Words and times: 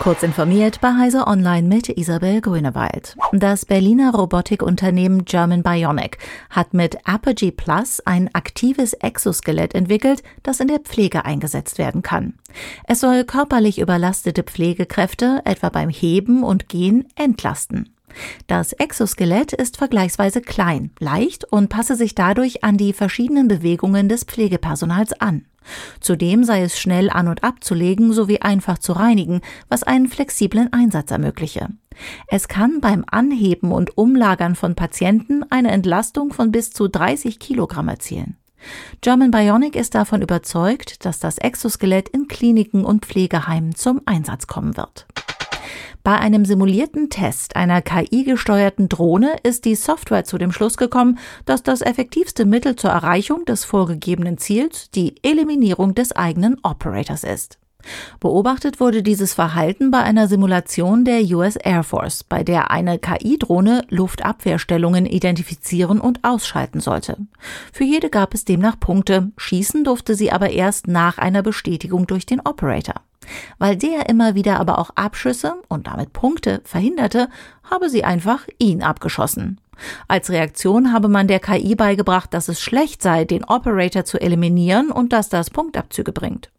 Kurz 0.00 0.22
informiert 0.22 0.80
bei 0.80 0.94
Heise 0.96 1.26
Online 1.26 1.68
mit 1.68 1.90
Isabel 1.90 2.40
Grünewald. 2.40 3.18
Das 3.32 3.66
Berliner 3.66 4.14
Robotikunternehmen 4.14 5.26
German 5.26 5.62
Bionic 5.62 6.16
hat 6.48 6.72
mit 6.72 7.06
Apogee 7.06 7.50
Plus 7.50 8.00
ein 8.06 8.34
aktives 8.34 8.94
Exoskelett 8.94 9.74
entwickelt, 9.74 10.22
das 10.42 10.58
in 10.58 10.68
der 10.68 10.78
Pflege 10.78 11.26
eingesetzt 11.26 11.76
werden 11.76 12.00
kann. 12.00 12.32
Es 12.88 13.00
soll 13.00 13.24
körperlich 13.24 13.78
überlastete 13.78 14.42
Pflegekräfte 14.42 15.42
etwa 15.44 15.68
beim 15.68 15.90
Heben 15.90 16.44
und 16.44 16.70
Gehen 16.70 17.06
entlasten. 17.14 17.94
Das 18.46 18.72
Exoskelett 18.72 19.52
ist 19.52 19.76
vergleichsweise 19.76 20.40
klein, 20.40 20.90
leicht 20.98 21.44
und 21.44 21.68
passe 21.68 21.96
sich 21.96 22.14
dadurch 22.14 22.64
an 22.64 22.76
die 22.76 22.92
verschiedenen 22.92 23.48
Bewegungen 23.48 24.08
des 24.08 24.24
Pflegepersonals 24.24 25.12
an. 25.20 25.46
Zudem 26.00 26.44
sei 26.44 26.62
es 26.62 26.78
schnell 26.78 27.10
an 27.10 27.28
und 27.28 27.44
abzulegen 27.44 28.12
sowie 28.12 28.40
einfach 28.40 28.78
zu 28.78 28.92
reinigen, 28.92 29.40
was 29.68 29.82
einen 29.82 30.08
flexiblen 30.08 30.72
Einsatz 30.72 31.10
ermögliche. 31.10 31.68
Es 32.28 32.48
kann 32.48 32.80
beim 32.80 33.04
Anheben 33.10 33.72
und 33.72 33.96
Umlagern 33.96 34.54
von 34.54 34.74
Patienten 34.74 35.44
eine 35.50 35.70
Entlastung 35.70 36.32
von 36.32 36.50
bis 36.50 36.70
zu 36.70 36.88
30 36.88 37.38
Kilogramm 37.38 37.88
erzielen. 37.88 38.36
German 39.00 39.30
Bionic 39.30 39.74
ist 39.74 39.94
davon 39.94 40.22
überzeugt, 40.22 41.04
dass 41.04 41.18
das 41.18 41.38
Exoskelett 41.38 42.08
in 42.10 42.28
Kliniken 42.28 42.84
und 42.84 43.06
Pflegeheimen 43.06 43.74
zum 43.74 44.02
Einsatz 44.04 44.46
kommen 44.46 44.76
wird. 44.76 45.06
Bei 46.02 46.18
einem 46.18 46.46
simulierten 46.46 47.10
Test 47.10 47.56
einer 47.56 47.82
KI-gesteuerten 47.82 48.88
Drohne 48.88 49.36
ist 49.42 49.66
die 49.66 49.74
Software 49.74 50.24
zu 50.24 50.38
dem 50.38 50.50
Schluss 50.50 50.78
gekommen, 50.78 51.18
dass 51.44 51.62
das 51.62 51.82
effektivste 51.82 52.46
Mittel 52.46 52.76
zur 52.76 52.90
Erreichung 52.90 53.44
des 53.44 53.64
vorgegebenen 53.66 54.38
Ziels 54.38 54.90
die 54.90 55.16
Eliminierung 55.22 55.94
des 55.94 56.12
eigenen 56.12 56.56
Operators 56.62 57.24
ist. 57.24 57.58
Beobachtet 58.20 58.80
wurde 58.80 59.02
dieses 59.02 59.34
Verhalten 59.34 59.90
bei 59.90 59.98
einer 59.98 60.28
Simulation 60.28 61.04
der 61.04 61.22
US 61.36 61.56
Air 61.56 61.82
Force, 61.82 62.24
bei 62.24 62.44
der 62.44 62.70
eine 62.70 62.98
KI-Drohne 62.98 63.84
Luftabwehrstellungen 63.88 65.06
identifizieren 65.06 66.00
und 66.00 66.24
ausschalten 66.24 66.80
sollte. 66.80 67.16
Für 67.72 67.84
jede 67.84 68.10
gab 68.10 68.34
es 68.34 68.44
demnach 68.44 68.78
Punkte, 68.78 69.32
schießen 69.36 69.84
durfte 69.84 70.14
sie 70.14 70.32
aber 70.32 70.50
erst 70.50 70.86
nach 70.86 71.18
einer 71.18 71.42
Bestätigung 71.42 72.06
durch 72.06 72.26
den 72.26 72.40
Operator. 72.40 72.96
Weil 73.58 73.76
der 73.76 74.08
immer 74.08 74.34
wieder 74.34 74.58
aber 74.58 74.78
auch 74.78 74.90
Abschüsse 74.94 75.54
und 75.68 75.86
damit 75.86 76.12
Punkte 76.12 76.62
verhinderte, 76.64 77.28
habe 77.62 77.88
sie 77.88 78.04
einfach 78.04 78.46
ihn 78.58 78.82
abgeschossen. 78.82 79.60
Als 80.08 80.30
Reaktion 80.30 80.92
habe 80.92 81.08
man 81.08 81.26
der 81.26 81.40
KI 81.40 81.74
beigebracht, 81.74 82.34
dass 82.34 82.48
es 82.48 82.60
schlecht 82.60 83.02
sei, 83.02 83.24
den 83.24 83.44
Operator 83.44 84.04
zu 84.04 84.20
eliminieren 84.20 84.90
und 84.90 85.12
dass 85.12 85.28
das 85.28 85.50
Punktabzüge 85.50 86.12
bringt. 86.12 86.50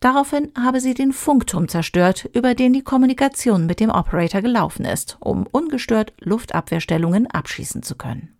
Daraufhin 0.00 0.50
habe 0.58 0.80
sie 0.80 0.94
den 0.94 1.12
Funkturm 1.12 1.68
zerstört, 1.68 2.28
über 2.32 2.54
den 2.54 2.72
die 2.72 2.82
Kommunikation 2.82 3.66
mit 3.66 3.80
dem 3.80 3.90
Operator 3.90 4.40
gelaufen 4.40 4.84
ist, 4.84 5.16
um 5.20 5.46
ungestört 5.46 6.12
Luftabwehrstellungen 6.20 7.26
abschießen 7.30 7.82
zu 7.82 7.94
können. 7.94 8.34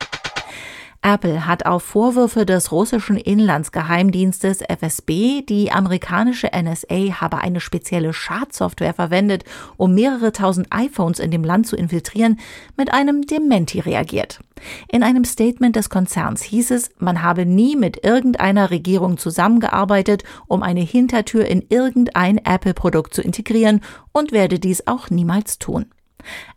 Apple 1.05 1.48
hat 1.48 1.67
auf 1.67 1.83
Vorwürfe 1.83 2.47
des 2.47 2.70
russischen 2.70 3.17
Inlandsgeheimdienstes 3.17 4.61
FSB, 4.62 5.42
die 5.42 5.72
amerikanische 5.72 6.50
NSA 6.55 7.20
habe 7.20 7.39
eine 7.39 7.58
spezielle 7.58 8.12
Schadsoftware 8.12 8.95
verwendet, 8.95 9.42
um 9.77 9.95
mehrere 9.95 10.30
tausend 10.30 10.69
iPhones 10.70 11.19
in 11.19 11.33
dem 11.33 11.42
Land 11.42 11.67
zu 11.67 11.75
infiltrieren, 11.75 12.39
mit 12.77 12.95
einem 12.95 13.27
Dementi 13.27 13.80
reagiert. 13.80 14.39
In 14.86 15.03
einem 15.03 15.25
Statement 15.25 15.75
des 15.75 15.91
Konzerns 15.91 16.42
hieß 16.42 16.70
es, 16.70 16.91
man 16.98 17.23
habe 17.23 17.47
nie 17.47 17.75
mit 17.75 18.05
irgendeiner 18.05 18.70
Regierung 18.70 19.19
zusammengearbeitet, 19.19 20.23
um 20.47 20.62
eine 20.62 20.83
Hintertür 20.83 21.47
in 21.47 21.67
irgendein 21.69 22.39
Apple-Produkt 22.39 23.12
zu 23.12 23.23
integrieren 23.23 23.80
und 24.12 24.30
werde 24.30 24.61
dies 24.61 24.86
auch 24.86 25.11
niemals 25.11 25.58
tun. 25.58 25.86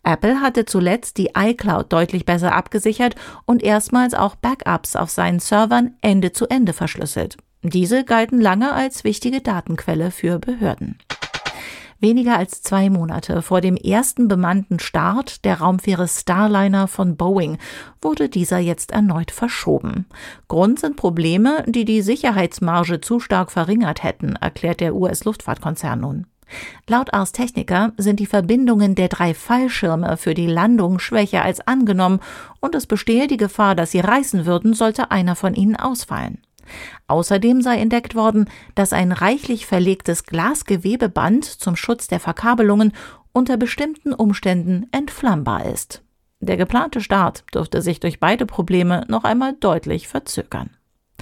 Apple 0.04 0.42
hatte 0.42 0.66
zuletzt 0.66 1.18
die 1.18 1.32
iCloud 1.38 1.92
deutlich 1.92 2.26
besser 2.26 2.54
abgesichert 2.54 3.16
und 3.46 3.64
erstmals 3.64 4.14
auch 4.14 4.36
Backups 4.36 4.96
auf 4.96 5.10
seinen 5.10 5.40
Servern 5.40 5.96
Ende 6.02 6.32
zu 6.32 6.48
Ende 6.48 6.74
verschlüsselt. 6.74 7.38
Diese 7.64 8.04
galten 8.04 8.40
lange 8.40 8.74
als 8.74 9.04
wichtige 9.04 9.42
Datenquelle 9.42 10.12
für 10.12 10.40
Behörden. 10.40 11.00
Weniger 12.00 12.38
als 12.38 12.62
zwei 12.62 12.90
Monate 12.90 13.42
vor 13.42 13.62
dem 13.62 13.78
ersten 13.78 14.28
bemannten 14.28 14.80
Start 14.80 15.46
der 15.46 15.60
Raumfähre 15.60 16.08
Starliner 16.08 16.88
von 16.88 17.16
Boeing 17.16 17.58
wurde 18.02 18.30
dieser 18.30 18.60
jetzt 18.60 18.92
erneut 18.92 19.32
verschoben. 19.32 20.06
Grund 20.48 20.80
sind 20.80 20.98
Probleme, 20.98 21.64
die 21.68 21.86
die 21.86 22.02
Sicherheitsmarge 22.02 23.00
zu 23.02 23.20
stark 23.20 23.52
verringert 23.52 24.04
hätten, 24.04 24.36
erklärt 24.36 24.82
der 24.82 24.94
US-Luftfahrtkonzern 24.94 26.02
nun. 26.02 26.28
Laut 26.88 27.14
Ars 27.14 27.32
Technica 27.32 27.94
sind 27.98 28.20
die 28.20 28.26
Verbindungen 28.26 28.96
der 28.96 29.08
drei 29.08 29.34
Fallschirme 29.34 30.18
für 30.18 30.34
die 30.34 30.48
Landung 30.48 31.00
schwächer 31.00 31.44
als 31.44 31.66
angenommen 31.66 32.20
und 32.60 32.76
es 32.76 32.86
bestehe 32.86 33.28
die 33.28 33.38
Gefahr, 33.38 33.76
dass 33.76 33.92
sie 33.92 34.00
reißen 34.00 34.46
würden, 34.46 34.74
sollte 34.74 35.12
einer 35.12 35.36
von 35.36 35.56
ihnen 35.56 35.76
ausfallen. 35.76 36.40
Außerdem 37.08 37.62
sei 37.62 37.78
entdeckt 37.78 38.16
worden, 38.16 38.50
dass 38.74 38.94
ein 38.94 39.12
reichlich 39.12 39.66
verlegtes 39.66 40.24
Glasgewebeband 40.24 41.46
zum 41.46 41.76
Schutz 41.76 42.08
der 42.08 42.20
Verkabelungen 42.20 42.94
unter 43.34 43.58
bestimmten 43.58 44.14
Umständen 44.14 44.88
entflammbar 44.92 45.66
ist. 45.66 46.02
Der 46.40 46.58
geplante 46.58 47.02
Start 47.02 47.44
dürfte 47.54 47.82
sich 47.82 48.00
durch 48.00 48.20
beide 48.20 48.46
Probleme 48.46 49.06
noch 49.08 49.24
einmal 49.24 49.54
deutlich 49.54 50.08
verzögern. 50.08 50.70